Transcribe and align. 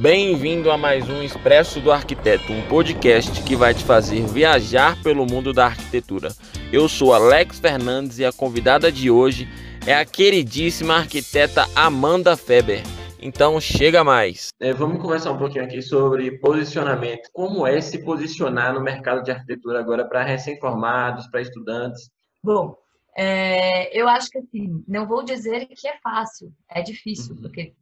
Bem-vindo 0.00 0.70
a 0.70 0.78
mais 0.78 1.10
um 1.10 1.22
Expresso 1.22 1.78
do 1.78 1.92
Arquiteto, 1.92 2.50
um 2.54 2.66
podcast 2.68 3.42
que 3.42 3.54
vai 3.54 3.74
te 3.74 3.84
fazer 3.84 4.26
viajar 4.26 4.96
pelo 5.02 5.26
mundo 5.26 5.52
da 5.52 5.66
arquitetura. 5.66 6.30
Eu 6.72 6.88
sou 6.88 7.12
Alex 7.12 7.60
Fernandes 7.60 8.18
e 8.18 8.24
a 8.24 8.32
convidada 8.32 8.90
de 8.90 9.10
hoje 9.10 9.46
é 9.86 9.92
a 9.92 10.06
queridíssima 10.06 10.94
arquiteta 10.94 11.66
Amanda 11.76 12.34
Feber. 12.34 12.82
Então 13.20 13.60
chega 13.60 14.02
mais. 14.02 14.48
É, 14.58 14.72
vamos 14.72 15.02
conversar 15.02 15.32
um 15.32 15.38
pouquinho 15.38 15.64
aqui 15.64 15.82
sobre 15.82 16.38
posicionamento. 16.38 17.28
Como 17.30 17.66
é 17.66 17.78
se 17.82 18.02
posicionar 18.02 18.72
no 18.72 18.80
mercado 18.80 19.22
de 19.22 19.30
arquitetura 19.30 19.80
agora 19.80 20.08
para 20.08 20.24
recém-formados, 20.24 21.26
para 21.26 21.42
estudantes? 21.42 22.10
Bom, 22.42 22.74
é, 23.14 23.94
eu 23.94 24.08
acho 24.08 24.30
que 24.30 24.38
assim, 24.38 24.82
não 24.88 25.06
vou 25.06 25.22
dizer 25.22 25.66
que 25.66 25.86
é 25.86 25.98
fácil, 26.02 26.50
é 26.70 26.80
difícil, 26.80 27.34
uhum. 27.34 27.42
porque 27.42 27.74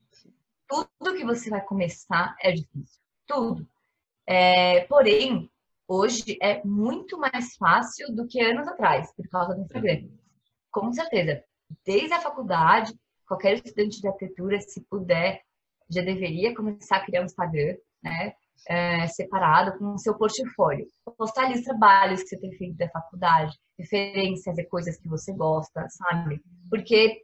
tudo 0.68 1.16
que 1.16 1.24
você 1.24 1.50
vai 1.50 1.64
começar 1.64 2.36
é 2.40 2.52
difícil. 2.52 3.00
Tudo. 3.26 3.68
É, 4.26 4.82
porém, 4.82 5.50
hoje 5.86 6.36
é 6.42 6.62
muito 6.64 7.18
mais 7.18 7.56
fácil 7.56 8.14
do 8.14 8.26
que 8.26 8.40
anos 8.40 8.68
atrás, 8.68 9.12
por 9.14 9.26
causa 9.28 9.54
do 9.54 9.62
Instagram. 9.62 10.02
Uhum. 10.02 10.18
Com 10.70 10.92
certeza. 10.92 11.42
Desde 11.84 12.12
a 12.12 12.20
faculdade, 12.20 12.94
qualquer 13.26 13.54
estudante 13.54 14.00
de 14.00 14.08
arquitetura, 14.08 14.60
se 14.60 14.82
puder, 14.82 15.42
já 15.90 16.02
deveria 16.02 16.54
começar 16.54 16.96
a 16.96 17.04
criar 17.04 17.22
um 17.22 17.26
Instagram, 17.26 17.76
né? 18.02 18.34
É, 18.68 19.06
separado 19.06 19.78
com 19.78 19.94
o 19.94 19.98
seu 19.98 20.14
portfólio. 20.16 20.86
Postar 21.16 21.46
ali 21.46 21.54
os 21.54 21.64
trabalhos 21.64 22.22
que 22.22 22.28
você 22.30 22.38
tem 22.38 22.52
feito 22.52 22.76
da 22.76 22.88
faculdade, 22.90 23.56
referências 23.78 24.58
e 24.58 24.64
coisas 24.64 24.98
que 24.98 25.08
você 25.08 25.32
gosta, 25.32 25.86
sabe? 25.88 26.42
Porque, 26.68 27.22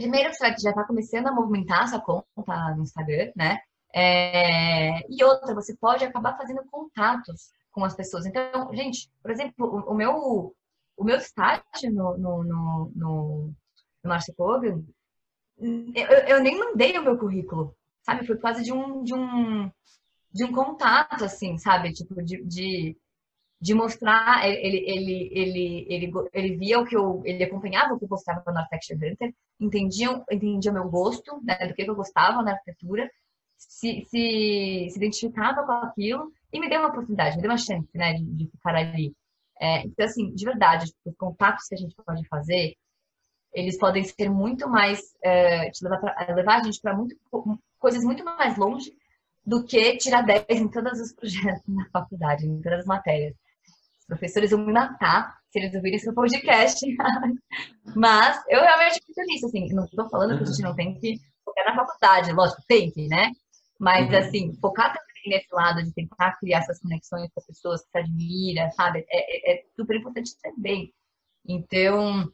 primeiro, 0.00 0.32
você 0.32 0.54
já 0.58 0.70
está 0.70 0.84
começando 0.84 1.26
a 1.26 1.32
movimentar 1.32 1.84
essa 1.84 2.00
conta 2.00 2.74
no 2.74 2.82
Instagram, 2.82 3.30
né? 3.36 3.58
É, 3.94 5.00
e 5.10 5.22
outra, 5.22 5.54
você 5.54 5.76
pode 5.76 6.04
acabar 6.04 6.36
fazendo 6.38 6.64
contatos 6.70 7.50
com 7.70 7.84
as 7.84 7.94
pessoas. 7.94 8.24
Então, 8.24 8.72
gente, 8.72 9.10
por 9.22 9.30
exemplo, 9.30 9.66
o, 9.66 9.92
o 9.92 9.94
meu, 9.94 10.54
o 10.96 11.04
meu 11.04 11.16
estágio 11.16 11.92
no, 11.92 12.16
no, 12.16 12.44
no, 12.44 12.92
no, 12.94 13.54
no 14.02 14.08
Marcia 14.08 14.34
Kogan, 14.34 14.82
eu, 15.58 16.18
eu, 16.28 16.40
nem 16.40 16.58
mandei 16.58 16.96
o 16.96 17.02
meu 17.02 17.18
currículo, 17.18 17.76
sabe? 18.02 18.26
Foi 18.26 18.38
quase 18.38 18.64
de 18.64 18.72
um, 18.72 19.02
de 19.02 19.14
um, 19.14 19.70
de 20.32 20.44
um 20.44 20.52
contato, 20.52 21.24
assim, 21.24 21.58
sabe? 21.58 21.92
Tipo, 21.92 22.22
de, 22.22 22.42
de, 22.44 22.96
de 23.60 23.74
mostrar, 23.74 24.48
ele, 24.48 24.78
ele, 24.78 25.30
ele, 25.32 25.86
ele, 25.88 26.12
ele 26.32 26.56
via 26.56 26.80
o 26.80 26.86
que 26.86 26.96
eu, 26.96 27.20
ele 27.26 27.44
acompanhava 27.44 27.92
o 27.92 27.98
que 27.98 28.04
eu 28.06 28.08
postava 28.08 28.42
no 28.50 28.58
Architecture 28.58 29.12
Hunter, 29.12 29.34
entendia, 29.60 30.24
entendia 30.30 30.70
o 30.70 30.74
meu 30.74 30.88
gosto, 30.88 31.38
né, 31.44 31.68
do 31.68 31.74
que 31.74 31.82
eu 31.82 31.94
gostava 31.94 32.42
na 32.42 32.52
arquitetura, 32.52 33.10
se, 33.58 34.06
se, 34.06 34.88
se 34.90 34.96
identificava 34.96 35.62
com 35.66 35.72
aquilo 35.72 36.32
e 36.50 36.58
me 36.58 36.70
deu 36.70 36.80
uma 36.80 36.88
oportunidade, 36.88 37.36
me 37.36 37.42
deu 37.42 37.50
uma 37.50 37.58
chance, 37.58 37.88
né, 37.94 38.14
de, 38.14 38.24
de 38.24 38.46
ficar 38.46 38.74
ali. 38.74 39.14
É, 39.60 39.82
então, 39.82 40.06
assim, 40.06 40.34
de 40.34 40.44
verdade, 40.44 40.90
os 41.04 41.14
contatos 41.16 41.66
que 41.68 41.74
a 41.74 41.78
gente 41.78 41.94
pode 41.94 42.26
fazer, 42.28 42.74
eles 43.52 43.78
podem 43.78 44.02
ser 44.04 44.30
muito 44.30 44.70
mais 44.70 45.00
é, 45.22 45.70
levar, 45.82 45.98
pra, 45.98 46.34
levar, 46.34 46.60
a 46.60 46.62
gente 46.62 46.80
para 46.80 46.96
coisas 47.78 48.02
muito 48.02 48.24
mais 48.24 48.56
longe 48.56 48.90
do 49.44 49.64
que 49.64 49.98
tirar 49.98 50.22
10 50.22 50.46
em 50.48 50.68
todos 50.68 50.98
os 50.98 51.12
projetos 51.12 51.62
na 51.68 51.86
faculdade, 51.90 52.46
em 52.46 52.62
todas 52.62 52.80
as 52.80 52.86
matérias. 52.86 53.34
Professores 54.10 54.50
vão 54.50 54.66
me 54.66 54.72
matar 54.72 55.38
se 55.50 55.60
eles 55.60 55.74
ouvirem 55.74 55.96
esse 55.96 56.12
podcast. 56.12 56.84
Mas 57.94 58.42
eu 58.48 58.60
realmente 58.60 58.98
acredito 58.98 59.26
nisso, 59.26 59.46
assim, 59.46 59.72
não 59.72 59.84
estou 59.84 60.08
falando 60.08 60.36
que 60.36 60.42
a 60.42 60.46
gente 60.46 60.62
não 60.62 60.74
tem 60.74 60.98
que 60.98 61.16
focar 61.44 61.64
na 61.64 61.76
faculdade, 61.76 62.32
lógico, 62.32 62.60
tem 62.66 62.90
que, 62.90 63.06
né? 63.06 63.30
Mas, 63.78 64.10
uhum. 64.10 64.18
assim, 64.18 64.54
focar 64.60 64.88
também 64.88 65.38
nesse 65.38 65.54
lado 65.54 65.82
de 65.82 65.92
tentar 65.92 66.36
criar 66.38 66.58
essas 66.58 66.80
conexões 66.80 67.30
com 67.32 67.40
as 67.40 67.46
pessoas 67.46 67.82
que 67.82 67.90
você 67.92 67.98
admira, 67.98 68.70
sabe? 68.72 69.06
É, 69.08 69.52
é, 69.52 69.54
é 69.54 69.62
super 69.76 69.96
importante 69.96 70.32
também. 70.42 70.92
Então, 71.48 72.30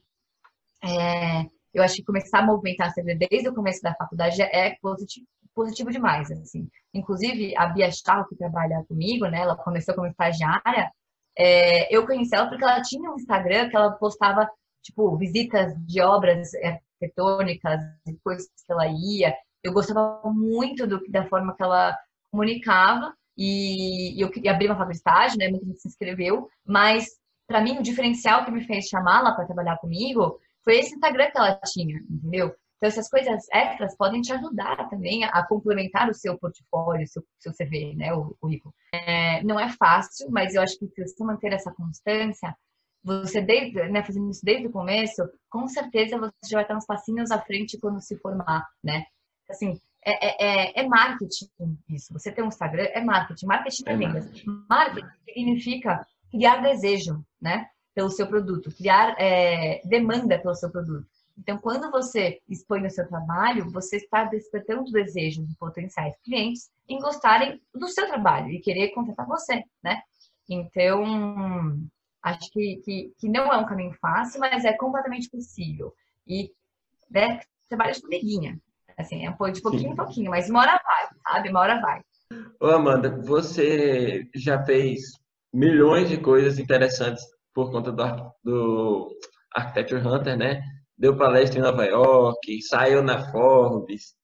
é, 0.83 1.47
eu 1.75 1.83
acho 1.83 1.97
que 1.97 2.05
começar 2.05 2.39
a 2.39 2.47
movimentar 2.47 2.89
a 2.89 3.29
desde 3.29 3.49
o 3.51 3.55
começo 3.55 3.83
da 3.83 3.95
faculdade 3.95 4.41
é 4.41 4.77
positivo, 4.81 5.27
positivo 5.55 5.91
demais, 5.91 6.31
assim. 6.31 6.69
Inclusive, 6.93 7.55
a 7.57 7.67
Bia 7.67 7.91
Chau, 7.91 8.27
que 8.27 8.37
trabalha 8.37 8.85
comigo, 8.89 9.27
né, 9.27 9.41
ela 9.41 9.57
começou 9.57 9.95
como 9.95 10.07
estagiária, 10.07 10.91
é, 11.39 11.95
eu 11.95 12.07
conheci 12.07 12.35
ela 12.35 12.49
porque 12.49 12.65
ela 12.65 12.81
tinha 12.83 13.11
um 13.11 13.17
Instagram 13.17 13.69
que 13.69 13.77
ela 13.77 13.93
postava, 13.93 14.49
tipo, 14.83 15.17
visitas 15.17 15.75
de 15.87 16.01
obras 16.01 16.51
arquitetônicas, 16.55 17.81
coisas 18.25 18.47
que 18.67 18.73
ela 18.73 18.87
ia. 18.87 19.35
Eu 19.63 19.73
gostava 19.73 20.21
muito 20.25 20.87
do, 20.87 21.01
da 21.09 21.27
forma 21.27 21.55
que 21.55 21.63
ela 21.63 21.97
comunicava 22.31 23.15
e 23.37 24.21
eu 24.23 24.31
queria 24.31 24.53
abrir 24.53 24.67
uma 24.67 24.77
fábrica 24.77 24.93
de 24.93 24.99
estágio, 24.99 25.39
né, 25.39 25.49
muita 25.49 25.67
gente 25.67 25.81
se 25.81 25.89
inscreveu, 25.89 26.49
mas 26.65 27.07
para 27.47 27.61
mim 27.61 27.79
o 27.79 27.83
diferencial 27.83 28.45
que 28.45 28.51
me 28.51 28.65
fez 28.65 28.87
chamá-la 28.87 29.33
para 29.33 29.45
trabalhar 29.45 29.77
comigo 29.77 30.39
foi 30.65 30.79
esse 30.79 30.95
Instagram 30.95 31.31
que 31.31 31.39
ela 31.39 31.61
tinha, 31.65 31.99
entendeu? 32.11 32.55
Então, 32.77 32.89
essas 32.89 33.09
coisas 33.09 33.47
extras 33.53 33.97
podem 33.97 34.21
te 34.21 34.33
ajudar 34.33 34.89
também 34.89 35.25
a, 35.25 35.47
complementar 35.47 36.11
o 36.11 36.15
seu 36.15 36.39
portfólio, 36.39 37.05
o 37.05 37.09
seu, 37.09 37.25
seu 37.39 37.53
CV, 37.53 37.95
né, 37.95 38.13
o 38.13 38.37
currículo. 38.41 38.75
É, 38.93 39.43
não 39.43 39.59
é 39.59 39.69
fácil, 39.71 40.31
mas 40.31 40.55
eu 40.55 40.63
acho 40.63 40.79
que 40.79 40.87
se 40.89 41.09
você 41.09 41.25
manter 41.25 41.53
essa 41.53 41.73
constância, 41.73 42.55
você 43.03 43.41
desde, 43.41 43.89
né, 43.89 44.03
fazendo 44.03 44.31
isso 44.31 44.45
desde 44.45 44.67
o 44.67 44.73
começo, 44.73 45.23
com 45.49 45.67
certeza 45.69 46.19
você 46.19 46.33
já 46.51 46.59
vai 46.59 46.65
estar 46.65 46.77
uns 46.77 46.87
passinhos 46.87 47.31
à 47.31 47.41
frente 47.41 47.79
quando 47.79 48.01
se 48.01 48.19
formar, 48.19 48.67
né? 48.83 49.07
Assim, 49.49 49.81
é, 50.05 50.45
é, 50.45 50.81
é 50.81 50.89
marketing 50.89 51.49
isso. 51.89 52.13
Você 52.13 52.33
tem 52.33 52.45
um 52.45 52.49
Instagram, 52.49 52.89
é 52.93 53.01
marketing. 53.01 53.47
Marketing 53.47 53.83
é 53.87 53.97
vendas. 53.97 54.25
Marketing. 54.25 54.67
marketing 54.69 55.09
significa 55.25 56.07
criar 56.31 56.57
desejo, 56.57 57.25
né? 57.41 57.71
pelo 57.97 58.11
seu 58.11 58.27
produto, 58.27 58.71
criar 58.77 59.17
é, 59.19 59.81
demanda 59.87 60.39
pelo 60.39 60.55
seu 60.55 60.71
produto. 60.71 61.09
Então, 61.39 61.59
quando 61.59 61.91
você 61.91 62.41
expõe 62.49 62.87
o 62.87 62.91
seu 62.91 63.07
trabalho, 63.07 63.71
você 63.71 63.97
está 63.97 64.25
despertando 64.25 64.83
o 64.83 64.93
desejo 64.93 65.47
de 65.47 65.55
potenciais 65.57 66.17
clientes 66.25 66.71
em 66.89 66.99
gostarem 66.99 67.61
do 67.75 67.89
seu 67.89 68.07
trabalho 68.07 68.51
e 68.51 68.61
querer 68.61 68.89
contratar 68.89 69.27
você, 69.27 69.63
né? 69.83 70.01
Então, 70.49 71.05
acho 72.23 72.51
que, 72.51 72.77
que, 72.85 73.13
que 73.19 73.29
não 73.29 73.53
é 73.53 73.57
um 73.57 73.67
caminho 73.67 73.93
fácil, 74.01 74.41
mas 74.41 74.65
é 74.65 74.73
completamente 74.73 75.29
possível. 75.29 75.93
E, 76.27 76.51
né, 77.11 77.41
trabalha 77.69 77.93
de 77.93 78.01
formiguinha. 78.01 78.59
Assim, 78.97 79.27
é 79.27 79.31
de 79.31 79.61
pouquinho 79.61 79.93
em 79.93 79.97
pouquinho, 79.97 80.31
mas 80.31 80.49
uma 80.49 80.61
hora 80.61 80.81
vai, 80.83 81.09
sabe? 81.23 81.51
Uma 81.51 81.61
hora 81.61 81.81
vai. 81.81 82.01
Ô, 82.61 82.69
Amanda, 82.69 83.11
você 83.11 84.27
já 84.35 84.65
fez 84.65 85.01
milhões 85.53 86.09
de 86.09 86.17
coisas 86.19 86.59
interessantes 86.59 87.23
por 87.53 87.71
conta 87.71 87.93
do, 87.93 88.33
do 88.43 89.19
Architecture 89.55 90.01
Hunter, 90.01 90.37
né? 90.37 90.63
Deu 90.99 91.17
palestra 91.17 91.59
em 91.59 91.63
Nova 91.63 91.85
York, 91.85 92.63
saiu 92.63 93.03
na 93.03 93.31
Forbes. 93.31 94.15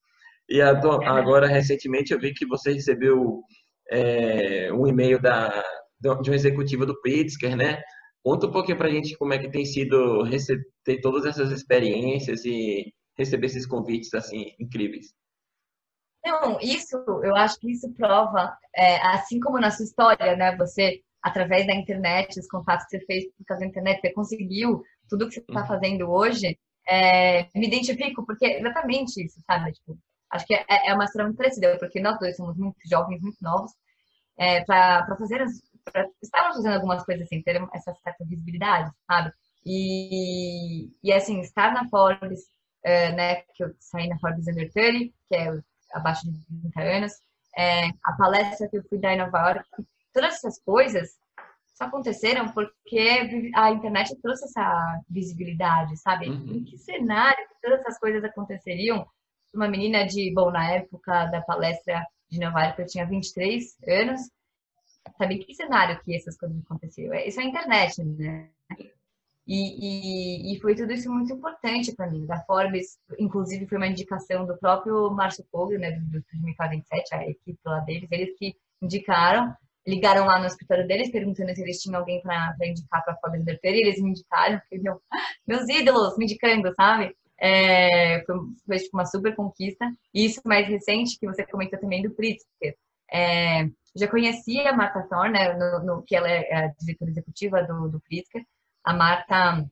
E 0.49 0.61
agora, 0.61 1.47
recentemente, 1.47 2.13
eu 2.13 2.21
vi 2.21 2.33
que 2.33 2.47
você 2.47 2.73
recebeu 2.73 3.43
é, 3.91 4.73
um 4.73 4.87
e-mail 4.87 5.21
da, 5.21 5.63
de 6.01 6.31
um 6.31 6.35
executivo 6.35 6.87
do 6.87 7.01
Pritzker, 7.01 7.57
né? 7.57 7.81
Conta 8.25 8.47
um 8.47 8.53
pouquinho 8.53 8.79
para 8.79 8.89
a 8.89 8.91
gente 8.91 9.17
como 9.17 9.35
é 9.35 9.39
que 9.39 9.51
tem 9.51 9.65
sido 9.65 10.23
receber 10.23 11.01
todas 11.03 11.27
essas 11.27 11.51
experiências 11.51 12.45
e 12.45 12.93
receber 13.19 13.47
esses 13.47 13.67
convites 13.67 14.15
assim 14.15 14.53
incríveis. 14.59 15.13
Não, 16.25 16.59
isso, 16.61 16.97
eu 17.25 17.35
acho 17.35 17.59
que 17.59 17.73
isso 17.73 17.93
prova, 17.95 18.57
é, 18.77 18.97
assim 19.09 19.41
como 19.41 19.59
na 19.59 19.71
sua 19.71 19.85
história, 19.85 20.37
né? 20.37 20.57
Você 20.57 21.03
através 21.23 21.67
da 21.67 21.75
internet, 21.75 22.39
os 22.39 22.49
contatos 22.49 22.85
que 22.87 22.99
você 22.99 23.07
fez 23.07 23.25
por 23.39 23.45
causa 23.47 23.61
da 23.61 23.69
internet, 23.69 24.01
você 24.01 24.13
conseguiu 24.13 24.83
tudo 25.09 25.29
que 25.29 25.35
você 25.35 25.41
está 25.41 25.61
uhum. 25.63 25.67
fazendo 25.67 26.11
hoje, 26.11 26.59
é, 26.89 27.45
me 27.55 27.67
identifico, 27.67 28.25
porque 28.25 28.47
é 28.47 28.61
exatamente 28.61 29.25
isso, 29.25 29.41
sabe? 29.47 29.73
Tipo, 29.73 29.99
acho 30.31 30.47
que 30.47 30.55
é, 30.55 30.65
é 30.69 30.95
uma 30.95 31.05
história 31.05 31.27
muito 31.27 31.39
parecida, 31.39 31.79
porque 31.79 32.01
nós 32.01 32.19
dois 32.19 32.37
somos 32.37 32.57
muito 32.57 32.77
jovens, 32.89 33.21
muito 33.21 33.39
novos, 33.41 33.73
é, 34.39 34.65
para 34.65 35.17
fazer, 35.17 35.45
pra, 35.85 36.07
estávamos 36.23 36.57
fazendo 36.57 36.75
algumas 36.75 37.05
coisas 37.05 37.27
assim, 37.27 37.43
ter 37.43 37.63
essa 37.73 37.95
certa 38.03 38.25
visibilidade, 38.25 38.91
sabe? 39.07 39.33
E, 39.65 40.91
e 41.03 41.13
assim, 41.13 41.41
estar 41.41 41.73
na 41.73 41.89
Forbes, 41.89 42.41
é, 42.85 43.13
né, 43.13 43.37
que 43.55 43.63
eu 43.63 43.73
saí 43.79 44.09
na 44.09 44.19
Forbes 44.19 44.47
Under 44.49 44.71
30, 44.73 45.13
que 45.29 45.37
é 45.37 45.49
abaixo 45.93 46.25
de 46.25 46.61
30 46.63 46.81
anos, 46.81 47.13
é, 47.57 47.89
a 48.03 48.13
palestra 48.17 48.69
que 48.69 48.79
eu 48.79 48.85
fui 48.89 48.99
dar 48.99 49.15
em 49.15 49.19
Nova 49.19 49.39
York, 49.39 49.69
todas 50.13 50.35
essas 50.35 50.59
coisas 50.61 51.11
aconteceram 51.87 52.53
porque 52.53 53.51
a 53.55 53.71
internet 53.71 54.15
trouxe 54.21 54.45
essa 54.45 55.01
visibilidade, 55.09 55.97
sabe? 55.99 56.29
Uhum. 56.29 56.57
Em 56.57 56.65
que 56.65 56.79
cenário 56.79 57.49
que 57.49 57.61
todas 57.63 57.81
essas 57.81 57.99
coisas 57.99 58.23
aconteceriam? 58.25 59.07
Uma 59.55 59.69
menina 59.69 60.07
de, 60.07 60.33
bom, 60.35 60.51
na 60.51 60.71
época 60.71 61.27
da 61.27 61.43
palestra 61.43 62.05
de 62.31 62.41
Nova 62.41 62.65
York, 62.65 62.81
eu 62.81 62.87
tinha 62.87 63.07
23 63.07 63.77
anos, 63.87 64.21
sabe? 65.19 65.35
Em 65.35 65.39
que 65.41 65.55
cenário 65.55 66.01
que 66.03 66.17
essas 66.17 66.37
coisas 66.37 66.59
aconteceram? 66.65 67.15
Isso 67.17 67.41
é 67.41 67.45
a 67.45 67.47
internet, 67.47 68.03
né? 68.03 68.49
E, 69.47 70.53
e, 70.53 70.55
e, 70.55 70.61
foi 70.61 70.75
tudo 70.75 70.93
isso 70.93 71.11
muito 71.11 71.33
importante 71.33 71.95
para 71.95 72.09
mim. 72.09 72.25
Da 72.27 72.41
Forbes, 72.45 72.99
inclusive, 73.19 73.67
foi 73.67 73.77
uma 73.77 73.89
indicação 73.89 74.47
do 74.47 74.57
próprio 74.57 75.11
Márcio 75.11 75.45
Koga, 75.51 75.79
né, 75.79 75.91
do, 75.93 76.01
do 76.05 76.25
2047, 76.33 77.15
a 77.15 77.29
equipe 77.29 77.59
lá 77.65 77.81
deles, 77.81 78.09
eles 78.11 78.39
que 78.39 78.55
indicaram, 78.81 79.55
ligaram 79.87 80.27
lá 80.27 80.39
no 80.39 80.47
escritório 80.47 80.87
deles 80.87 81.11
perguntando 81.11 81.55
se 81.55 81.63
eles 81.63 81.81
tinham 81.81 81.99
alguém 81.99 82.21
para 82.23 82.55
indicar 82.63 83.05
para 83.05 83.15
a 83.15 83.17
Forbes 83.17 83.41
Entertainer, 83.41 83.81
e 83.81 83.83
eles 83.83 84.03
me 84.03 84.11
indicaram, 84.11 84.61
meu, 84.73 85.01
meus 85.47 85.69
ídolos 85.69 86.17
me 86.17 86.25
indicando, 86.25 86.73
sabe? 86.75 87.17
É, 87.39 88.25
foi, 88.25 88.37
foi 88.67 88.79
tipo, 88.79 88.97
uma 88.97 89.05
super 89.05 89.35
conquista. 89.35 89.85
E 90.15 90.25
isso 90.25 90.41
mais 90.45 90.69
recente, 90.69 91.19
que 91.19 91.27
você 91.27 91.45
comentou 91.45 91.79
também 91.81 92.03
do 92.03 92.15
Pritzker. 92.15 92.77
É, 93.13 93.65
já 93.95 94.09
conhecia 94.09 94.71
a 94.71 94.77
Marta 94.77 95.03
Thorne, 95.09 95.33
né, 95.33 95.53
no, 95.55 95.85
no, 95.85 96.03
que 96.03 96.17
ela 96.17 96.29
é 96.29 96.55
a 96.55 96.69
diretora 96.81 97.11
executiva 97.11 97.63
do, 97.63 97.89
do 97.89 98.01
Pritzker, 98.01 98.43
a 98.85 98.95
Marta, 98.95 99.67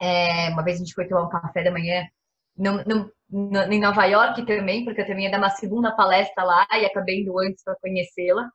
é, 0.00 0.48
uma 0.50 0.62
vez 0.62 0.76
a 0.76 0.78
gente 0.78 0.94
foi 0.94 1.06
tomar 1.06 1.24
um 1.24 1.28
café 1.28 1.62
da 1.62 1.70
manhã 1.70 2.06
no, 2.56 2.82
no, 2.84 3.12
no, 3.30 3.72
em 3.72 3.80
Nova 3.80 4.04
York 4.06 4.44
também, 4.46 4.84
porque 4.84 5.02
eu 5.02 5.06
também 5.06 5.24
ia 5.24 5.30
dar 5.30 5.38
uma 5.38 5.50
segunda 5.50 5.94
palestra 5.94 6.44
lá 6.44 6.66
e 6.72 6.86
acabei 6.86 7.20
indo 7.20 7.38
antes 7.38 7.62
para 7.62 7.76
conhecê-la. 7.76 8.50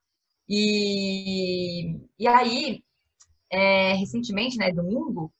E, 0.53 1.95
e 2.19 2.27
aí, 2.27 2.83
é, 3.49 3.93
recentemente, 3.93 4.57
né, 4.57 4.69
domingo, 4.73 5.31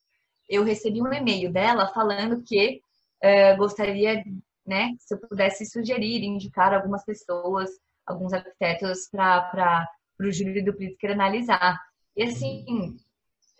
eu 0.48 0.64
recebi 0.64 1.02
um 1.02 1.12
e-mail 1.12 1.52
dela 1.52 1.92
falando 1.92 2.42
que 2.42 2.80
é, 3.20 3.54
gostaria, 3.54 4.24
né, 4.66 4.94
se 4.98 5.14
eu 5.14 5.18
pudesse 5.18 5.66
sugerir, 5.66 6.24
indicar 6.24 6.72
algumas 6.72 7.04
pessoas, 7.04 7.68
alguns 8.06 8.32
arquitetos 8.32 9.06
para 9.10 9.86
o 10.18 10.32
júri 10.32 10.64
do 10.64 10.72
Pritzker 10.72 11.12
analisar. 11.12 11.78
E 12.16 12.22
assim, 12.22 12.96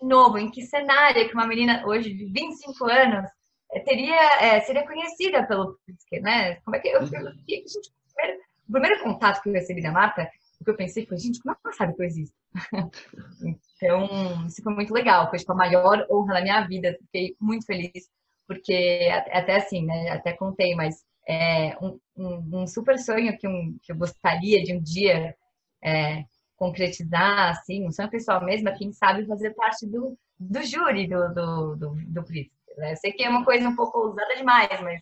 novo, 0.01 0.39
em 0.39 0.51
que 0.51 0.63
cenário 0.63 1.29
que 1.29 1.35
uma 1.35 1.47
menina 1.47 1.87
hoje 1.87 2.15
de 2.15 2.33
25 2.33 2.87
anos 2.87 3.31
eh, 3.73 3.81
teria 3.81 4.41
é, 4.41 4.61
seria 4.63 4.87
conhecida 4.87 5.47
pelo 5.47 5.79
Pritzker, 5.85 6.23
né? 6.23 6.55
Como 6.63 6.77
é 6.77 6.81
que 6.81 6.89
eu, 6.89 7.01
eu, 7.01 7.03
eu 7.03 7.11
primeiro, 7.11 8.41
o 8.69 8.73
primeiro 8.73 9.03
contato 9.03 9.43
que 9.43 9.51
eu 9.51 9.53
recebi 9.53 9.83
da 9.83 9.93
marca, 9.93 10.31
o 10.63 10.65
que 10.65 10.71
eu 10.71 10.77
pensei 10.77 11.05
foi, 11.05 11.19
gente, 11.19 11.41
como 11.41 11.57
ela 11.65 11.75
sabe 11.75 11.95
que 11.95 12.03
eu 12.03 12.07
existo? 12.07 12.37
então, 13.43 14.47
isso 14.47 14.63
foi 14.63 14.75
muito 14.75 14.95
legal, 14.95 15.29
foi 15.29 15.39
tipo, 15.39 15.53
a 15.53 15.57
maior 15.57 16.07
honra 16.09 16.35
da 16.35 16.43
minha 16.43 16.67
vida, 16.67 16.97
fiquei 17.01 17.37
muito 17.41 17.67
feliz, 17.67 18.09
porque 18.47 19.11
até 19.33 19.57
assim, 19.57 19.85
né, 19.85 20.11
até 20.11 20.33
contei, 20.33 20.75
mas 20.75 21.05
é 21.29 21.77
um, 21.83 21.99
um, 22.17 22.63
um 22.63 22.67
super 22.67 22.99
sonho 22.99 23.37
que, 23.37 23.47
um, 23.49 23.77
que 23.83 23.91
eu 23.93 23.97
gostaria 23.97 24.63
de 24.63 24.73
um 24.75 24.81
dia 24.81 25.35
é, 25.83 26.25
concretizar, 26.57 27.51
assim, 27.51 27.85
um 27.87 27.91
sonho 27.91 28.11
pessoal 28.11 28.45
mesmo, 28.45 28.69
é 28.69 28.77
quem 28.77 28.93
sabe 28.93 29.27
fazer 29.27 29.53
parte 29.55 29.85
do, 29.85 30.17
do 30.39 30.63
júri 30.63 31.09
do, 31.09 31.35
do, 31.35 31.77
do, 31.77 31.95
do 32.07 32.25
Pritzker. 32.25 32.77
Né? 32.77 32.93
Eu 32.93 32.97
sei 32.97 33.13
que 33.13 33.25
é 33.25 33.29
uma 33.29 33.45
coisa 33.45 33.69
um 33.69 33.75
pouco 33.75 33.99
ousada 33.99 34.37
demais, 34.37 34.81
mas, 34.81 35.01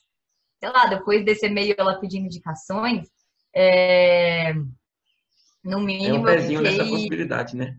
sei 0.58 0.70
lá, 0.70 0.86
depois 0.86 1.22
desse 1.24 1.46
e-mail 1.46 1.74
ela 1.76 2.00
pedindo 2.00 2.24
indicações, 2.26 3.08
é... 3.54 4.54
no 5.64 5.80
mínimo... 5.80 6.16
É 6.16 6.18
um 6.18 6.24
pezinho 6.24 6.58
fiquei... 6.60 6.78
nessa 6.78 6.90
possibilidade, 6.90 7.56
né? 7.56 7.76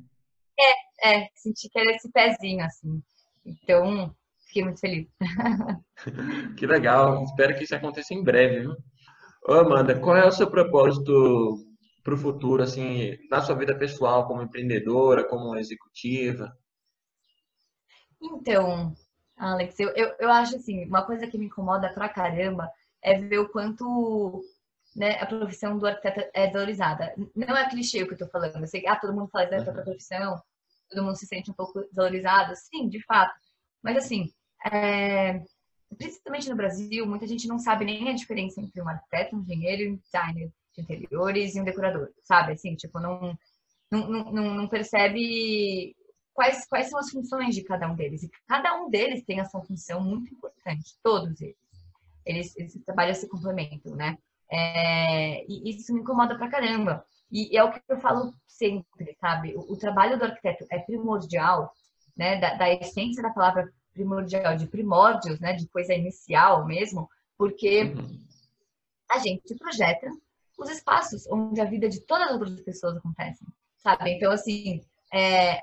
É, 0.59 1.15
é, 1.15 1.29
senti 1.35 1.69
que 1.69 1.79
era 1.79 1.91
esse 1.95 2.11
pezinho, 2.11 2.63
assim. 2.63 3.01
Então, 3.45 4.15
fiquei 4.47 4.63
muito 4.63 4.79
feliz. 4.79 5.07
que 6.57 6.67
legal, 6.67 7.23
espero 7.23 7.55
que 7.55 7.63
isso 7.63 7.75
aconteça 7.75 8.13
em 8.13 8.23
breve, 8.23 8.61
viu? 8.61 8.75
Ô, 9.47 9.53
Amanda, 9.53 9.99
qual 9.99 10.15
é 10.15 10.25
o 10.25 10.31
seu 10.31 10.49
propósito 10.49 11.65
para 12.03 12.13
o 12.13 12.17
futuro, 12.17 12.61
assim, 12.61 13.17
na 13.29 13.41
sua 13.41 13.55
vida 13.55 13.77
pessoal, 13.77 14.27
como 14.27 14.41
empreendedora, 14.41 15.27
como 15.27 15.55
executiva? 15.55 16.55
Então, 18.21 18.93
Alex, 19.35 19.79
eu, 19.79 19.89
eu, 19.89 20.13
eu 20.19 20.29
acho 20.29 20.55
assim, 20.55 20.85
uma 20.85 21.03
coisa 21.03 21.25
que 21.25 21.37
me 21.37 21.45
incomoda 21.45 21.91
pra 21.93 22.09
caramba 22.09 22.69
é 23.01 23.17
ver 23.17 23.39
o 23.39 23.49
quanto 23.49 24.43
né, 24.95 25.17
a 25.19 25.25
profissão 25.25 25.77
do 25.77 25.87
arquiteto 25.87 26.29
é 26.33 26.49
valorizada. 26.49 27.13
Não 27.35 27.55
é 27.55 27.69
clichê 27.69 28.03
o 28.03 28.07
que 28.07 28.13
eu 28.13 28.17
tô 28.17 28.27
falando. 28.27 28.57
Eu 28.57 28.67
sei 28.67 28.81
que 28.81 28.87
ah, 28.87 28.99
todo 28.99 29.13
mundo 29.13 29.29
faz 29.29 29.51
essa 29.51 29.71
uhum. 29.71 29.83
profissão, 29.83 30.41
todo 30.89 31.03
mundo 31.03 31.15
se 31.15 31.25
sente 31.25 31.49
um 31.49 31.53
pouco 31.53 31.83
valorizado. 31.93 32.53
Sim, 32.55 32.89
de 32.89 33.03
fato. 33.05 33.33
Mas 33.81 33.97
assim, 33.97 34.31
é... 34.65 35.41
principalmente 35.97 36.49
no 36.49 36.55
Brasil, 36.55 37.05
muita 37.05 37.25
gente 37.25 37.47
não 37.47 37.57
sabe 37.57 37.85
nem 37.85 38.09
a 38.09 38.13
diferença 38.13 38.59
entre 38.61 38.81
um 38.81 38.89
arquiteto, 38.89 39.35
um 39.35 39.41
engenheiro 39.41 39.93
um 39.93 39.97
designer 39.97 40.51
de 40.75 40.81
interiores 40.81 41.55
e 41.55 41.61
um 41.61 41.65
decorador, 41.65 42.09
sabe? 42.23 42.53
Assim, 42.53 42.75
tipo, 42.75 42.99
não, 42.99 43.37
não, 43.91 44.07
não, 44.31 44.55
não 44.55 44.67
percebe 44.67 45.95
quais, 46.33 46.65
quais 46.67 46.89
são 46.89 46.99
as 46.99 47.09
funções 47.09 47.55
de 47.55 47.63
cada 47.63 47.89
um 47.89 47.95
deles. 47.95 48.23
E 48.23 48.31
cada 48.47 48.75
um 48.81 48.89
deles 48.89 49.23
tem 49.23 49.39
a 49.39 49.45
sua 49.45 49.63
função 49.63 50.01
muito 50.01 50.33
importante, 50.33 50.95
todos 51.03 51.39
eles. 51.41 51.55
Eles, 52.23 52.55
eles 52.55 52.79
trabalham 52.85 53.11
esse 53.11 53.27
complemento, 53.27 53.95
né? 53.95 54.17
É, 54.51 55.45
e 55.47 55.69
isso 55.69 55.93
me 55.93 56.01
incomoda 56.01 56.37
pra 56.37 56.49
caramba. 56.49 57.05
E 57.31 57.57
é 57.57 57.63
o 57.63 57.71
que 57.71 57.81
eu 57.87 57.99
falo 57.99 58.33
sempre, 58.45 59.15
sabe? 59.19 59.55
O, 59.55 59.73
o 59.73 59.77
trabalho 59.77 60.19
do 60.19 60.25
arquiteto 60.25 60.65
é 60.69 60.79
primordial, 60.79 61.73
né? 62.17 62.37
Da, 62.37 62.55
da, 62.55 62.69
essência 62.69 63.23
da 63.23 63.29
palavra 63.29 63.71
primordial, 63.93 64.57
de 64.57 64.67
primórdios, 64.67 65.39
né? 65.39 65.53
De 65.53 65.67
coisa 65.69 65.93
inicial 65.93 66.65
mesmo, 66.65 67.09
porque 67.37 67.83
uhum. 67.83 68.19
a 69.09 69.19
gente 69.19 69.55
projeta 69.55 70.09
os 70.57 70.69
espaços 70.69 71.25
onde 71.31 71.61
a 71.61 71.65
vida 71.65 71.87
de 71.87 72.01
todas 72.01 72.27
as 72.27 72.33
outras 72.33 72.61
pessoas 72.61 72.97
acontecem, 72.97 73.47
sabe? 73.77 74.11
Então, 74.11 74.31
assim, 74.31 74.81
é, 75.13 75.61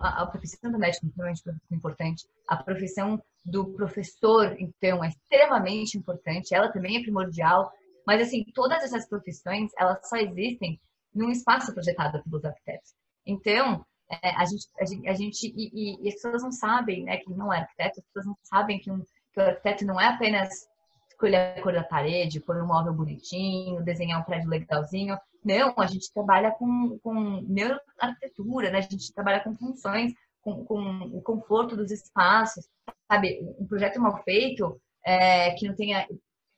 a, 0.00 0.22
a, 0.22 0.26
profissão 0.26 0.70
do 0.70 0.78
médico 0.78 1.06
é 1.06 1.32
extremamente 1.32 1.62
importante, 1.70 2.26
a 2.46 2.56
profissão 2.56 3.22
do 3.44 3.66
professor, 3.72 4.54
então, 4.58 5.02
é 5.02 5.08
extremamente 5.08 5.96
importante, 5.96 6.54
ela 6.54 6.70
também 6.70 6.96
é 6.96 7.02
primordial, 7.02 7.72
mas, 8.06 8.22
assim, 8.22 8.44
todas 8.54 8.82
essas 8.82 9.08
profissões, 9.08 9.70
elas 9.78 10.08
só 10.08 10.16
existem 10.16 10.80
num 11.14 11.30
espaço 11.30 11.72
projetado 11.72 12.22
pelos 12.24 12.44
arquitetos. 12.44 12.94
Então, 13.24 13.84
é, 14.22 14.30
a 14.30 14.44
gente, 14.44 14.68
a 14.78 14.84
gente, 14.84 15.08
a 15.08 15.14
gente 15.14 15.54
e, 15.56 15.70
e, 15.72 16.04
e, 16.04 16.08
as 16.08 16.14
pessoas 16.14 16.42
não 16.42 16.52
sabem, 16.52 17.04
né, 17.04 17.18
que 17.18 17.30
não 17.30 17.52
é 17.52 17.60
arquiteto, 17.60 18.00
as 18.00 18.06
pessoas 18.06 18.26
não 18.26 18.36
sabem 18.42 18.78
que, 18.78 18.90
um, 18.90 19.00
que 19.32 19.40
o 19.40 19.42
arquiteto 19.42 19.84
não 19.84 20.00
é 20.00 20.08
apenas 20.08 20.68
escolher 21.08 21.58
a 21.58 21.62
cor 21.62 21.72
da 21.72 21.84
parede, 21.84 22.40
pôr 22.40 22.56
um 22.56 22.66
móvel 22.66 22.92
bonitinho, 22.92 23.82
desenhar 23.82 24.20
um 24.20 24.24
prédio 24.24 24.50
legalzinho. 24.50 25.16
Não, 25.44 25.74
a 25.78 25.86
gente 25.86 26.12
trabalha 26.12 26.50
com, 26.52 26.98
com 27.02 27.40
neuroarquitetura, 27.42 28.70
né? 28.70 28.78
A 28.78 28.82
gente 28.82 29.12
trabalha 29.12 29.40
com 29.40 29.54
funções, 29.54 30.12
com, 30.42 30.64
com 30.64 30.80
o 31.12 31.22
conforto 31.22 31.76
dos 31.76 31.90
espaços, 31.90 32.68
sabe? 33.10 33.40
Um 33.58 33.66
projeto 33.66 34.00
mal 34.00 34.22
feito, 34.22 34.80
é, 35.04 35.50
que 35.52 35.68
não 35.68 35.74
tenha 35.74 36.06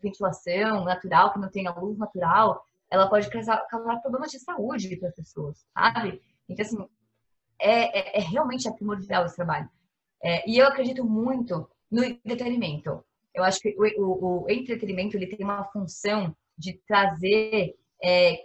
ventilação 0.00 0.84
natural, 0.84 1.32
que 1.32 1.38
não 1.38 1.50
tenha 1.50 1.72
luz 1.72 1.98
natural, 1.98 2.64
ela 2.90 3.08
pode 3.08 3.28
causar, 3.31 3.58
causar 3.69 4.00
problemas 4.00 4.31
de 4.31 4.38
saúde 4.38 4.96
para 4.96 5.08
as 5.08 5.15
pessoas, 5.15 5.65
sabe? 5.72 6.20
Então, 6.48 6.65
assim, 6.65 6.88
é, 7.58 8.19
é, 8.19 8.19
é 8.19 8.20
realmente 8.20 8.70
primordial 8.72 9.26
esse 9.26 9.36
trabalho. 9.36 9.69
É, 10.22 10.48
e 10.48 10.58
eu 10.58 10.67
acredito 10.67 11.05
muito 11.05 11.69
no 11.91 12.05
entretenimento. 12.05 13.05
Eu 13.34 13.44
acho 13.44 13.60
que 13.60 13.74
o, 13.79 14.03
o, 14.03 14.44
o 14.44 14.50
entretenimento 14.50 15.17
ele 15.17 15.26
tem 15.26 15.44
uma 15.44 15.65
função 15.65 16.34
de 16.56 16.74
trazer 16.86 17.74
é, 18.03 18.41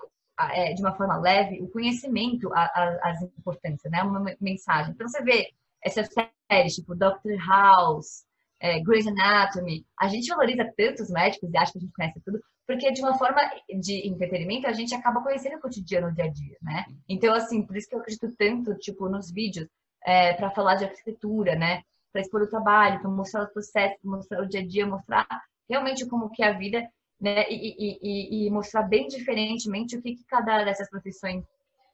é, 0.50 0.74
de 0.74 0.82
uma 0.82 0.96
forma 0.96 1.18
leve 1.18 1.62
o 1.62 1.70
conhecimento 1.70 2.50
às 2.54 3.22
importâncias, 3.22 3.92
né? 3.92 4.04
Uma 4.04 4.36
mensagem. 4.40 4.92
Então 4.92 5.08
você 5.08 5.22
vê 5.24 5.54
essas 5.82 6.10
séries 6.50 6.76
tipo 6.76 6.96
Doctor 6.96 7.38
House, 7.48 8.26
é, 8.62 8.80
Grey's 8.80 9.08
Anatomy, 9.08 9.86
a 10.00 10.08
gente 10.08 10.30
valoriza 10.30 10.72
tantos 10.78 11.10
médicos 11.10 11.50
e 11.52 11.58
acha 11.58 11.72
que 11.72 11.80
a 11.80 11.82
gente 11.82 11.94
conhece 11.94 12.22
tudo, 12.24 12.40
porque 12.68 12.92
de 12.92 13.02
uma 13.02 13.18
forma 13.18 13.42
de 13.80 14.08
entretenimento 14.08 14.68
a 14.68 14.74
gente 14.74 14.94
acaba 14.94 15.22
conhecendo 15.22 15.58
o 15.58 15.62
cotidiano 15.62 16.08
o 16.08 16.14
dia 16.14 16.26
a 16.26 16.30
dia, 16.30 16.58
né? 16.62 16.86
Então 17.10 17.34
assim, 17.34 17.64
por 17.64 17.76
isso 17.76 17.90
que 17.90 17.96
eu 17.96 18.00
acredito 18.00 18.34
tanto 18.38 18.76
tipo 18.76 19.10
nos 19.10 19.32
vídeos 19.32 19.68
é, 20.06 20.34
para 20.34 20.52
falar 20.52 20.76
de 20.76 20.86
arquitetura, 20.86 21.56
né? 21.56 21.82
para 22.12 22.22
expor 22.22 22.42
o 22.42 22.50
trabalho, 22.50 23.00
para 23.00 23.10
mostrar 23.10 23.44
os 23.44 23.52
processos, 23.52 23.98
mostrar 24.04 24.42
o 24.42 24.48
dia 24.48 24.60
a 24.60 24.68
dia, 24.68 24.86
mostrar 24.86 25.26
realmente 25.70 26.06
como 26.06 26.30
que 26.30 26.44
é 26.44 26.50
a 26.50 26.58
vida, 26.58 26.88
né? 27.20 27.46
E, 27.50 27.98
e, 28.02 28.48
e, 28.48 28.50
mostrar 28.50 28.84
bem 28.84 29.08
diferentemente 29.08 29.96
o 29.96 30.02
que, 30.02 30.16
que 30.16 30.24
cada 30.26 30.64
dessas 30.64 30.90
profissões 30.90 31.44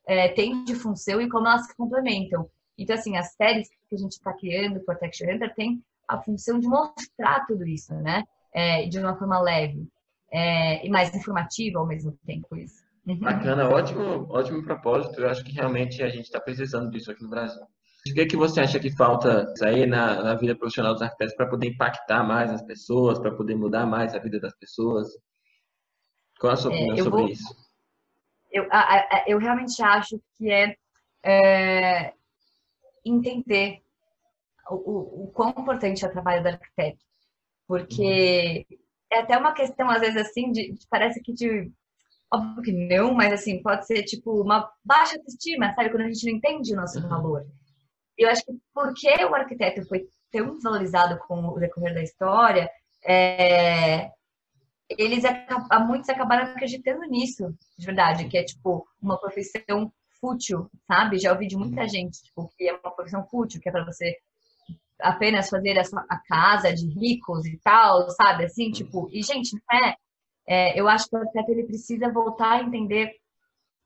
é, 0.07 0.29
tem 0.29 0.63
de 0.63 0.73
função 0.73 1.21
e 1.21 1.29
como 1.29 1.47
elas 1.47 1.67
se 1.67 1.75
complementam. 1.75 2.49
Então, 2.77 2.95
assim, 2.95 3.17
as 3.17 3.33
séries 3.33 3.69
que 3.89 3.95
a 3.95 3.97
gente 3.97 4.13
está 4.13 4.33
criando, 4.33 4.77
o 4.77 4.85
Protection 4.85 5.29
Hunter, 5.29 5.53
tem 5.53 5.83
a 6.07 6.21
função 6.21 6.59
de 6.59 6.67
mostrar 6.67 7.45
tudo 7.45 7.65
isso, 7.65 7.93
né? 7.95 8.23
É, 8.53 8.87
de 8.87 8.97
uma 8.97 9.15
forma 9.15 9.39
leve 9.39 9.87
é, 10.31 10.85
e 10.85 10.89
mais 10.89 11.13
informativa 11.13 11.79
ao 11.79 11.85
mesmo 11.85 12.17
tempo. 12.25 12.55
Isso. 12.55 12.85
Uhum. 13.05 13.19
Bacana, 13.19 13.69
ótimo, 13.69 14.27
ótimo 14.29 14.63
propósito. 14.63 15.21
Eu 15.21 15.29
acho 15.29 15.43
que 15.43 15.53
realmente 15.53 16.01
a 16.03 16.09
gente 16.09 16.25
está 16.25 16.39
precisando 16.39 16.89
disso 16.89 17.11
aqui 17.11 17.23
no 17.23 17.29
Brasil. 17.29 17.61
O 17.61 18.13
que, 18.13 18.21
é 18.21 18.25
que 18.25 18.37
você 18.37 18.61
acha 18.61 18.79
que 18.79 18.95
falta 18.95 19.53
aí 19.61 19.85
na, 19.85 20.23
na 20.23 20.35
vida 20.35 20.55
profissional 20.55 20.93
dos 20.93 21.01
arquitetos 21.01 21.35
para 21.35 21.47
poder 21.49 21.67
impactar 21.67 22.23
mais 22.23 22.51
as 22.51 22.61
pessoas, 22.61 23.19
para 23.19 23.35
poder 23.35 23.55
mudar 23.55 23.85
mais 23.85 24.15
a 24.15 24.19
vida 24.19 24.39
das 24.39 24.55
pessoas? 24.57 25.07
Qual 26.39 26.53
a 26.53 26.55
sua 26.55 26.71
é, 26.71 26.75
opinião 26.75 26.97
sobre 26.97 27.21
vou, 27.21 27.29
isso? 27.29 27.55
Eu, 28.51 28.67
a, 28.71 28.79
a, 28.79 29.23
eu 29.27 29.37
realmente 29.37 29.81
acho 29.81 30.21
que 30.37 30.49
é, 30.49 30.75
é 31.23 32.13
entender 33.05 33.81
o, 34.69 35.25
o 35.25 35.31
quão 35.31 35.49
importante 35.49 36.03
é 36.05 36.07
o 36.07 36.11
trabalho 36.11 36.43
do 36.43 36.49
arquiteto. 36.49 37.03
Porque 37.67 38.65
uhum. 38.69 38.77
é 39.11 39.19
até 39.19 39.37
uma 39.37 39.53
questão, 39.53 39.89
às 39.89 40.01
vezes, 40.01 40.17
assim, 40.17 40.51
de, 40.51 40.73
de, 40.73 40.87
parece 40.89 41.21
que 41.21 41.33
de. 41.33 41.71
Óbvio 42.33 42.63
que 42.63 42.71
não, 42.73 43.13
mas 43.13 43.31
assim, 43.31 43.61
pode 43.61 43.85
ser 43.87 44.03
tipo 44.03 44.41
uma 44.41 44.69
baixa 44.83 45.15
autoestima, 45.15 45.73
sabe? 45.73 45.89
Quando 45.89 46.01
a 46.01 46.07
gente 46.07 46.25
não 46.29 46.37
entende 46.37 46.73
o 46.73 46.75
nosso 46.75 46.99
uhum. 46.99 47.07
valor. 47.07 47.45
Eu 48.17 48.29
acho 48.29 48.43
que 48.43 48.51
porque 48.73 49.09
o 49.25 49.35
arquiteto 49.35 49.87
foi 49.87 50.07
tão 50.31 50.55
desvalorizado 50.55 51.17
com 51.19 51.39
o 51.47 51.59
decorrer 51.59 51.93
da 51.93 52.01
história, 52.01 52.69
é, 53.05 54.11
eles 54.89 55.23
muitos 55.87 56.09
acabaram 56.09 56.51
acreditando 56.51 57.01
nisso, 57.07 57.55
de 57.77 57.85
verdade, 57.85 58.27
que 58.27 58.37
é 58.37 58.43
tipo 58.43 58.85
uma 59.01 59.19
profissão 59.19 59.91
fútil, 60.19 60.69
sabe? 60.87 61.19
Já 61.19 61.31
ouvi 61.31 61.47
de 61.47 61.57
muita 61.57 61.81
uhum. 61.81 61.89
gente, 61.89 62.23
tipo, 62.23 62.49
que 62.57 62.67
é 62.67 62.73
uma 62.73 62.91
profissão 62.91 63.25
fútil, 63.27 63.61
que 63.61 63.69
é 63.69 63.71
para 63.71 63.85
você 63.85 64.17
apenas 65.01 65.49
fazer 65.49 65.77
a, 65.77 65.83
sua, 65.83 66.05
a, 66.09 66.19
casa 66.19 66.73
de 66.73 66.87
ricos 66.87 67.45
e 67.45 67.57
tal, 67.63 68.09
sabe? 68.11 68.45
Assim, 68.45 68.71
tipo, 68.71 69.09
e 69.11 69.21
gente, 69.21 69.53
não 69.53 69.79
é. 69.79 70.79
eu 70.79 70.87
acho 70.87 71.09
que 71.09 71.15
o 71.15 71.19
arquiteto 71.19 71.51
ele 71.51 71.65
precisa 71.65 72.11
voltar 72.11 72.53
a 72.53 72.63
entender 72.63 73.11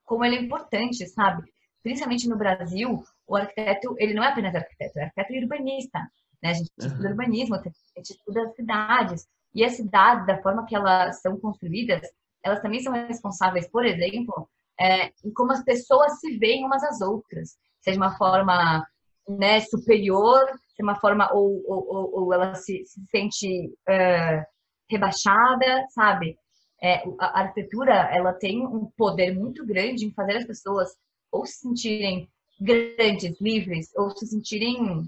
como 0.05 0.25
ele 0.25 0.37
é 0.37 0.41
importante, 0.41 1.07
sabe? 1.07 1.43
Principalmente 1.83 2.27
no 2.27 2.37
Brasil, 2.37 3.03
o 3.27 3.35
arquiteto, 3.35 3.95
ele 3.97 4.13
não 4.13 4.23
é 4.23 4.27
apenas 4.27 4.53
arquiteto, 4.53 4.99
é 4.99 5.03
arquiteto 5.03 5.33
e 5.33 5.43
urbanista, 5.43 5.99
né? 6.41 6.49
A 6.49 6.53
gente 6.53 6.69
uhum. 6.79 6.87
estuda 6.87 7.09
urbanismo, 7.09 7.55
a 7.55 7.63
gente 7.63 8.11
estuda 8.11 8.43
as 8.43 8.55
cidades, 8.55 9.27
e 9.53 9.63
as 9.63 9.73
cidades, 9.73 10.25
da 10.25 10.41
forma 10.41 10.65
que 10.65 10.75
elas 10.75 11.21
são 11.21 11.37
construídas, 11.39 12.01
elas 12.43 12.61
também 12.61 12.79
são 12.79 12.93
responsáveis, 12.93 13.67
por 13.69 13.85
exemplo, 13.85 14.49
é, 14.79 15.11
em 15.23 15.33
como 15.33 15.51
as 15.51 15.63
pessoas 15.63 16.19
se 16.19 16.37
veem 16.37 16.65
umas 16.65 16.83
às 16.83 17.01
outras, 17.01 17.57
seja 17.81 17.97
uma 17.97 18.17
forma 18.17 18.85
né, 19.27 19.59
superior, 19.61 20.45
seja 20.81 20.83
uma 20.83 20.99
forma 20.99 21.31
ou, 21.33 21.63
ou, 21.67 22.23
ou 22.23 22.33
ela 22.33 22.55
se, 22.55 22.83
se 22.85 23.01
sente 23.09 23.73
é, 23.87 24.45
rebaixada, 24.89 25.85
sabe? 25.89 26.37
É, 26.81 27.03
a 27.19 27.41
arquitetura 27.41 27.93
ela 28.11 28.33
tem 28.33 28.65
um 28.65 28.85
poder 28.97 29.37
muito 29.37 29.65
grande 29.65 30.05
em 30.05 30.13
fazer 30.13 30.37
as 30.37 30.45
pessoas 30.45 30.89
ou 31.31 31.45
se 31.45 31.59
sentirem 31.59 32.29
grandes, 32.59 33.39
livres, 33.39 33.91
ou 33.95 34.09
se 34.11 34.25
sentirem 34.25 35.03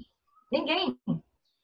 ninguém, 0.52 0.98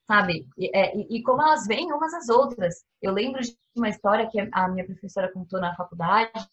sabe? 0.08 0.48
E, 0.58 0.76
é, 0.76 0.98
e, 0.98 1.18
e, 1.18 1.24
como 1.24 1.42
elas 1.42 1.68
veem 1.68 1.92
umas 1.94 2.14
às 2.14 2.28
outras. 2.28 2.84
Eu 3.02 3.14
lembro 3.14 3.42
de 3.42 3.56
uma 3.76 3.90
história 3.90 4.28
que 4.30 4.40
a 4.52 4.68
minha 4.68 4.86
professora 4.86 5.32
contou 5.32 5.60
na 5.60 5.76
faculdade, 5.76 6.50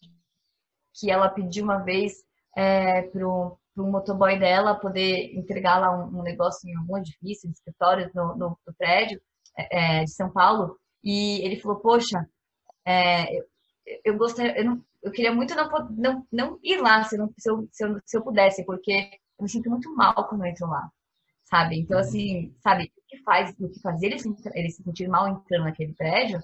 que 0.93 1.11
ela 1.11 1.29
pediu 1.29 1.63
uma 1.63 1.79
vez 1.79 2.23
é, 2.55 3.03
para 3.03 3.27
o 3.27 3.57
motoboy 3.77 4.39
dela 4.39 4.75
poder 4.75 5.35
entregar 5.35 5.79
lá 5.79 5.95
um, 5.95 6.19
um, 6.19 6.23
negócio 6.23 6.67
em 6.69 6.75
algum 6.75 6.97
edifício, 6.97 7.49
de 7.49 7.55
escritórios 7.55 8.13
no, 8.13 8.35
no, 8.35 8.57
no 8.65 8.73
prédio 8.77 9.21
é, 9.57 10.01
é, 10.01 10.03
de 10.03 10.11
São 10.11 10.31
Paulo, 10.31 10.77
e 11.03 11.45
ele 11.45 11.59
falou, 11.59 11.79
poxa, 11.79 12.27
é, 12.85 13.37
eu, 13.37 13.43
eu 14.05 14.17
gostaria, 14.17 14.57
eu, 14.57 14.65
não, 14.65 14.83
eu, 15.03 15.11
queria 15.11 15.33
muito 15.33 15.55
não, 15.55 15.69
não, 15.91 16.27
não 16.31 16.59
ir 16.63 16.81
lá 16.81 17.03
se, 17.03 17.17
não, 17.17 17.31
se, 17.37 17.49
eu, 17.49 17.67
se, 17.71 17.85
eu, 17.85 18.01
se 18.05 18.17
eu 18.17 18.23
pudesse, 18.23 18.65
porque 18.65 18.91
eu 19.39 19.43
me 19.43 19.49
sinto 19.49 19.69
muito 19.69 19.93
mal 19.95 20.27
quando 20.27 20.43
eu 20.43 20.49
entro 20.49 20.67
lá, 20.67 20.89
sabe? 21.45 21.79
Então, 21.79 21.99
assim, 21.99 22.55
sabe, 22.61 22.91
o 22.97 23.01
que 23.07 23.17
faz, 23.23 23.55
o 23.59 23.69
que 23.69 23.79
fazia 23.81 24.09
ele 24.09 24.19
se, 24.19 24.29
ele 24.53 24.69
se 24.69 24.83
sentir 24.83 25.07
mal 25.07 25.27
entrando 25.27 25.65
naquele 25.65 25.93
prédio 25.93 26.39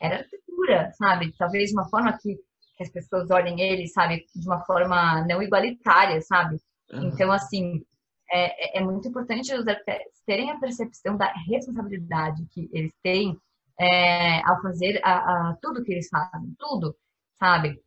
era 0.00 0.16
a 0.16 0.18
arquitetura, 0.18 0.92
sabe? 0.94 1.32
Talvez 1.38 1.72
uma 1.72 1.88
forma 1.88 2.16
que 2.18 2.38
que 2.76 2.82
as 2.82 2.90
pessoas 2.90 3.30
olhem 3.30 3.60
ele, 3.60 3.86
sabe, 3.86 4.24
de 4.34 4.46
uma 4.46 4.64
forma 4.64 5.24
não 5.26 5.42
igualitária, 5.42 6.20
sabe? 6.22 6.60
Uhum. 6.90 7.08
Então, 7.08 7.30
assim, 7.30 7.84
é, 8.30 8.78
é, 8.78 8.80
é 8.80 8.84
muito 8.84 9.08
importante 9.08 9.54
os 9.54 9.66
arquitetos 9.66 10.20
terem 10.26 10.50
a 10.50 10.58
percepção 10.58 11.16
da 11.16 11.32
responsabilidade 11.46 12.46
que 12.50 12.68
eles 12.72 12.92
têm 13.02 13.36
é, 13.78 14.40
ao 14.48 14.60
fazer 14.62 15.00
a, 15.04 15.50
a, 15.50 15.56
tudo 15.60 15.82
que 15.84 15.92
eles 15.92 16.08
fazem, 16.08 16.54
tudo, 16.58 16.96
sabe? 17.38 17.80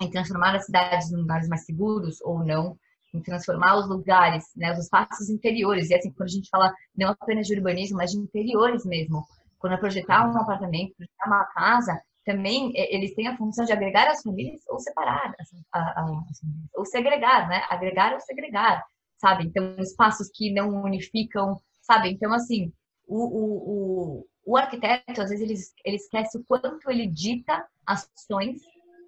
Em 0.00 0.10
transformar 0.10 0.54
as 0.54 0.66
cidades 0.66 1.10
em 1.10 1.16
lugares 1.16 1.48
mais 1.48 1.64
seguros 1.64 2.20
ou 2.22 2.44
não, 2.44 2.78
em 3.14 3.20
transformar 3.20 3.76
os 3.76 3.88
lugares, 3.88 4.44
né, 4.56 4.72
os 4.72 4.78
espaços 4.78 5.28
interiores. 5.28 5.90
E 5.90 5.94
assim, 5.94 6.12
quando 6.12 6.28
a 6.28 6.32
gente 6.32 6.48
fala 6.48 6.74
não 6.96 7.10
apenas 7.10 7.46
de 7.46 7.54
urbanismo, 7.54 7.96
mas 7.96 8.12
de 8.12 8.18
interiores 8.18 8.84
mesmo. 8.84 9.24
Quando 9.58 9.74
é 9.74 9.76
projetar 9.76 10.26
um 10.26 10.36
apartamento, 10.38 10.94
projetar 10.96 11.26
uma 11.26 11.44
casa, 11.46 12.00
também 12.24 12.72
é, 12.76 12.94
eles 12.94 13.14
têm 13.14 13.28
a 13.28 13.36
função 13.36 13.64
de 13.64 13.72
agregar 13.72 14.08
as 14.08 14.22
famílias 14.22 14.60
ou 14.68 14.78
separar 14.78 15.34
as, 15.38 15.50
as, 15.72 16.40
ou 16.74 16.84
segregar, 16.84 17.48
né? 17.48 17.62
Agregar 17.68 18.12
ou 18.12 18.20
segregar, 18.20 18.84
sabe? 19.18 19.44
Então, 19.44 19.76
espaços 19.78 20.28
que 20.32 20.52
não 20.52 20.82
unificam, 20.82 21.60
sabe? 21.82 22.10
Então, 22.10 22.32
assim, 22.32 22.72
o, 23.06 23.16
o, 23.16 23.44
o, 23.70 24.26
o 24.44 24.56
arquiteto, 24.56 25.22
às 25.22 25.30
vezes, 25.30 25.42
ele, 25.42 25.58
ele 25.84 25.96
esquece 25.96 26.38
o 26.38 26.44
quanto 26.44 26.90
ele 26.90 27.06
dita 27.06 27.66
ações 27.86 28.60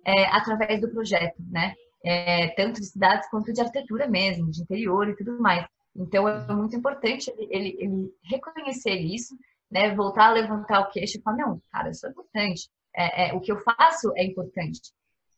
é, 0.04 0.26
através 0.26 0.81
do 0.81 0.90
projeto, 0.90 1.37
né? 1.50 1.75
É, 2.04 2.49
tanto 2.57 2.81
de 2.81 2.87
cidades 2.87 3.31
quanto 3.31 3.52
de 3.52 3.61
arquitetura 3.61 4.09
mesmo, 4.09 4.50
de 4.50 4.62
interior 4.62 5.09
e 5.09 5.16
tudo 5.16 5.38
mais. 5.40 5.64
Então, 5.95 6.26
é 6.28 6.52
muito 6.52 6.75
importante 6.75 7.31
ele, 7.31 7.49
ele, 7.50 7.76
ele 7.78 8.14
reconhecer 8.25 8.97
isso, 8.97 9.37
né? 9.71 9.95
Voltar 9.95 10.28
a 10.28 10.33
levantar 10.33 10.81
o 10.81 10.90
queixo 10.90 11.19
e 11.19 11.23
falar, 11.23 11.37
não, 11.37 11.62
cara, 11.71 11.90
isso 11.90 12.07
é 12.07 12.11
importante 12.11 12.69
é, 12.96 13.28
é, 13.28 13.34
o 13.34 13.40
que 13.40 13.50
eu 13.50 13.58
faço 13.58 14.12
é 14.16 14.25
importante. 14.25 14.80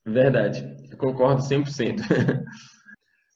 Verdade, 0.05 0.77
eu 0.91 0.99
concordo 0.99 1.43
100%. 1.43 2.01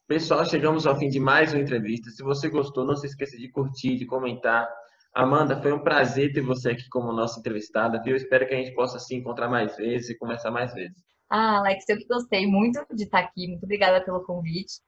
Pessoal, 0.07 0.45
chegamos 0.47 0.87
ao 0.87 0.97
fim 0.97 1.09
de 1.09 1.21
mais 1.21 1.53
uma 1.53 1.61
entrevista. 1.63 2.11
Se 2.11 2.23
você 2.23 2.49
gostou, 2.49 2.85
não 2.85 2.97
se 2.97 3.07
esqueça 3.07 3.37
de 3.37 3.51
curtir, 3.51 3.97
de 3.97 4.07
comentar. 4.07 4.69
Amanda, 5.15 5.61
foi 5.61 5.73
um 5.73 5.83
prazer 5.83 6.33
ter 6.33 6.41
você 6.41 6.71
aqui 6.71 6.89
como 6.89 7.13
nossa 7.13 7.41
entrevistada, 7.41 8.01
viu? 8.03 8.17
Espero 8.17 8.47
que 8.47 8.55
a 8.55 8.57
gente 8.57 8.75
possa 8.75 8.99
se 8.99 9.15
encontrar 9.15 9.49
mais 9.49 9.77
vezes 9.77 10.11
e 10.11 10.19
conversar 10.19 10.51
mais 10.51 10.73
vezes. 10.73 10.97
Ah, 11.31 11.59
Alex, 11.59 11.85
eu 11.89 11.99
que 11.99 12.07
gostei 12.07 12.47
muito 12.47 12.85
de 12.95 13.05
estar 13.05 13.19
aqui. 13.19 13.49
Muito 13.49 13.65
obrigada 13.65 14.03
pelo 14.03 14.25
convite. 14.25 14.81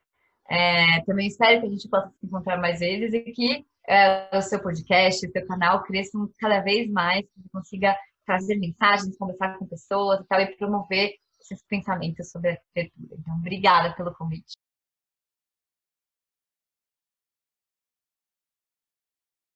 É, 0.48 1.00
também 1.04 1.28
espero 1.28 1.60
que 1.60 1.66
a 1.66 1.70
gente 1.70 1.88
possa 1.88 2.08
se 2.08 2.26
encontrar 2.26 2.58
mais 2.58 2.80
vezes 2.80 3.12
e 3.12 3.20
que 3.20 3.64
é, 3.86 4.36
o 4.36 4.42
seu 4.42 4.60
podcast, 4.60 5.26
o 5.26 5.30
seu 5.30 5.46
canal 5.46 5.82
cresçam 5.82 6.30
cada 6.38 6.60
vez 6.60 6.90
mais, 6.90 7.22
que 7.22 7.48
consiga 7.52 7.94
trazer 8.30 8.56
mensagens, 8.56 9.18
conversar 9.18 9.58
com 9.58 9.66
pessoas 9.66 10.20
e 10.20 10.24
tal, 10.28 10.40
e 10.40 10.56
promover 10.56 11.16
esses 11.40 11.60
pensamentos 11.66 12.30
sobre 12.30 12.50
a 12.50 12.52
arquitetura. 12.52 13.16
Então, 13.18 13.34
obrigada 13.34 13.92
pelo 13.96 14.14
convite. 14.14 14.54